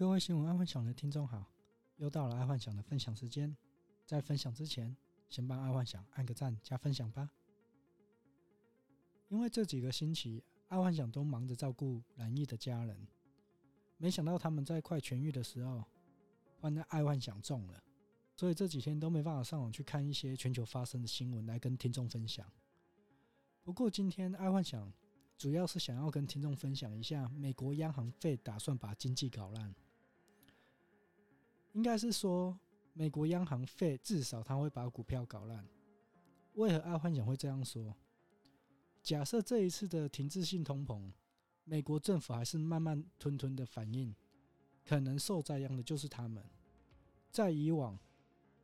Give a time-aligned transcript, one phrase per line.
[0.00, 1.44] 各位新闻爱幻想的听众好，
[1.98, 3.54] 又到了爱幻想的分享时间。
[4.06, 4.96] 在分享之前，
[5.28, 7.30] 先帮爱幻想按个赞加分享吧。
[9.28, 13.06] 因为这几个星期，爱幻想都忙着照顾染疫的家人，
[13.98, 15.84] 没想到他们在快痊愈的时候，
[16.58, 17.84] 换在爱幻想中了，
[18.34, 22.50] 所以这几天都没办法上网去看一些全球发生的新闻来跟听众分享。
[23.62, 24.90] 不过今天爱幻想。
[25.36, 29.74] 主要是想要跟听众分享一下，美国央行费打算把经济搞烂。
[31.72, 32.58] 应该是说，
[32.92, 35.64] 美国央行费至少他会把股票搞烂。
[36.54, 37.94] 为何爱幻想会这样说？
[39.02, 41.10] 假设这一次的停滞性通膨，
[41.64, 44.14] 美国政府还是慢慢吞吞的反应，
[44.84, 46.44] 可能受灾殃的就是他们。
[47.30, 47.98] 在以往，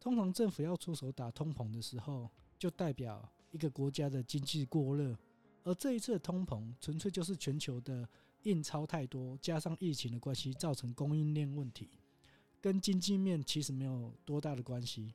[0.01, 5.16] 通常政府要出手打通膨的时候，就代表一个国家的经济过热。
[5.62, 8.09] 而这一次的通膨，纯粹就是全球的
[8.43, 11.88] 印钞太多，加上疫情的关系，造成供应链问题，
[12.66, 15.15] 跟经济面其实没有多大的关系。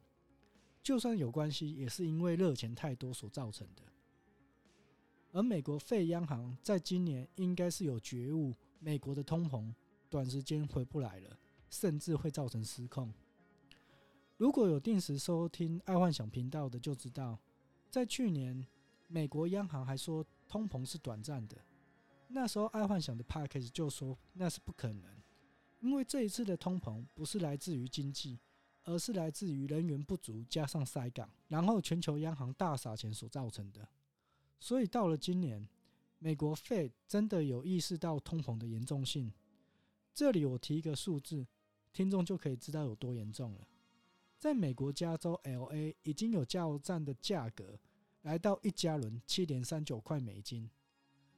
[0.81, 3.83] 就算有关系，也是因为热钱太多所造成的。
[5.33, 9.69] 而美国费央行在今年应该是有觉悟，美国的通膨
[10.09, 11.37] 短时间回不来了，
[11.69, 13.13] 甚至会造成失控。
[14.37, 17.37] 如果有定时收听爱幻想频道的，就知道
[17.89, 18.65] 在去年，
[19.07, 20.25] 美国央行还说。
[20.47, 21.55] 通膨是短暂的，
[22.27, 25.20] 那时候爱幻想的 p a c k a g e 就说那是不可能，
[25.81, 28.39] 因为这一次的通膨不是来自于经济，
[28.83, 33.87] 而是来自于人员不足加上塞港，然后全球央行大撒钱所造成的。
[34.59, 35.67] 所以到了今年，
[36.17, 39.31] 美国 Fed 真的有意识到通膨的严重性。
[40.13, 41.45] 这里我提一个数字，
[41.91, 43.67] 听众就可以知道有多严重了。
[44.39, 47.79] 在美国加州 LA 已经有加油站的价格。
[48.23, 50.69] 来到一加仑七点三九块美金，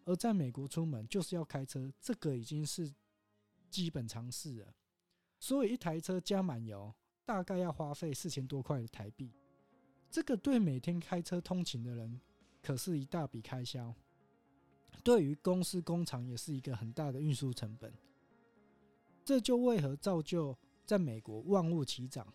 [0.03, 2.94] 而在美国出门就是要开车，这个已经是
[3.73, 4.73] 基本常识了。
[5.39, 6.93] 所以一台车加满油，
[7.25, 9.31] 大概要花费四千多块的台币，
[10.09, 12.22] 这个对每天开车通勤的人
[12.61, 13.94] 可是一大笔开销。
[15.03, 17.91] 对于公司工厂也是一个很大的运输成本。
[19.25, 20.55] 这就为何造就
[20.85, 22.31] 在美国万物齐涨，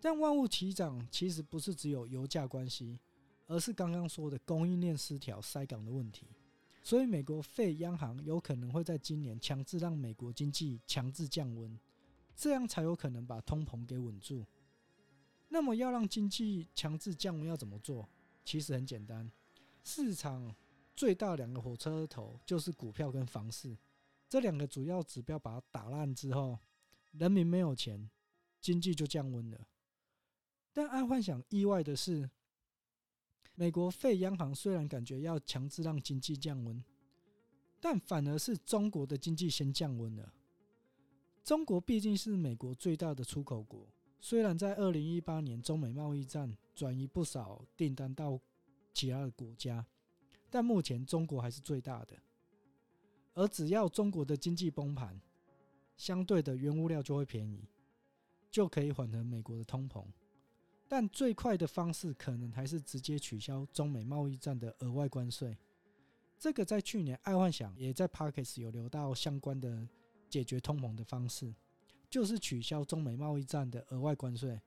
[0.00, 2.98] 但万物齐涨其实不是只有油价关系。
[3.46, 6.28] 而是刚刚说的供应链失调、塞港的问题，
[6.82, 11.78] 所以美国费央行有可能会在今年强制让美国经济强制降温，
[12.34, 14.44] 这样才有可能把通膨给稳住。
[15.48, 18.08] 那么要让经济强制降温要怎么做？
[18.44, 19.30] 其实很简单，
[19.84, 20.54] 市场
[20.96, 23.76] 最大两个火车头就是股票跟房市，
[24.28, 26.58] 这两个主要指标把它打烂之后，
[27.12, 28.10] 人民没有钱，
[28.60, 29.60] 经济就降温了。
[30.72, 32.30] 但爱幻想意外的是。
[33.60, 36.82] 美国费央行虽然感觉要强制让经济降温，
[37.78, 40.32] 但反而是中国的经济先降温了。
[41.44, 43.86] 中国毕竟是美国最大的出口国，
[44.18, 48.40] 虽然在二零一八年中美贸易战转移不少订单到
[48.94, 49.84] 其他的国家，
[50.48, 52.16] 但目前中国还是最大的。
[53.34, 55.20] 而只要中国的经济崩盘，
[55.98, 57.68] 相对的原物料就会便宜，
[58.50, 60.06] 就可以缓和美国的通膨。
[60.90, 65.56] 但最快的方式可能还是直接取消中美贸易战的额外关税。
[66.36, 69.86] 这个在去年爱幻想也在 Podcast 有聊到相关的
[70.28, 71.54] 解决通膨的方式，
[72.10, 74.60] 就是取消中美贸易战的额外关税。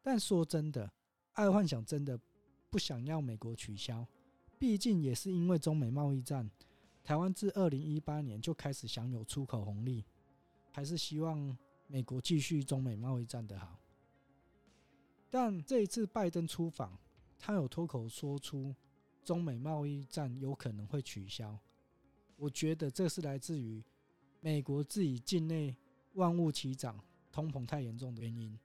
[0.00, 0.90] 但说真的，
[1.34, 2.18] 爱幻想真的
[2.70, 4.06] 不想要美国取消，
[4.58, 6.50] 毕竟也是因为中美贸易战，
[7.04, 10.06] 台湾自二零一八年就开始享有出口红利，
[10.72, 11.54] 还是希望
[11.86, 13.78] 美国继续中美贸易战的好。
[15.30, 16.98] 但这一次拜登出访，
[17.38, 18.74] 他有脱口说出
[19.22, 21.58] 中美贸易战有可能会取消。
[22.36, 23.82] 我觉得这是来自于
[24.40, 25.76] 美国自己境内
[26.14, 26.98] 万物齐涨、
[27.30, 28.58] 通膨太严重的原因。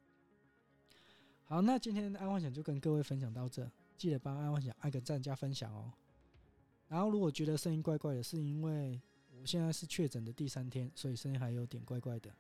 [1.44, 5.92] 好，那今天的爱幻想就跟各位分享到这，记得帮安幻想按个赞加分享哦。
[6.88, 9.02] 然后如果觉得声音怪怪的，是因为
[9.40, 12.32] 我现在是确诊的第三天，所以声音还有点怪怪的。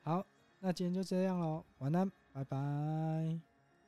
[0.00, 0.26] 好，
[0.58, 3.51] 那今天就这样喽，晚安，拜拜。